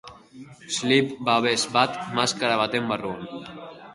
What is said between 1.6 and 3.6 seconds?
bat maskara baten barruan.